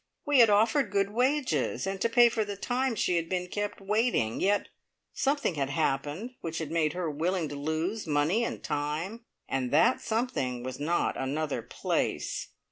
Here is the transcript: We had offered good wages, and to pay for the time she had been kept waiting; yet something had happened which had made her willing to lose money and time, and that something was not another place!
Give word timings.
We 0.25 0.39
had 0.39 0.49
offered 0.49 0.89
good 0.89 1.11
wages, 1.11 1.85
and 1.85 2.01
to 2.01 2.09
pay 2.09 2.27
for 2.27 2.43
the 2.43 2.55
time 2.55 2.95
she 2.95 3.17
had 3.17 3.29
been 3.29 3.45
kept 3.47 3.79
waiting; 3.79 4.39
yet 4.39 4.69
something 5.13 5.53
had 5.53 5.69
happened 5.69 6.31
which 6.41 6.57
had 6.57 6.71
made 6.71 6.93
her 6.93 7.07
willing 7.07 7.47
to 7.49 7.55
lose 7.55 8.07
money 8.07 8.43
and 8.43 8.63
time, 8.63 9.23
and 9.47 9.69
that 9.69 10.01
something 10.01 10.63
was 10.63 10.79
not 10.79 11.15
another 11.17 11.61
place! 11.61 12.47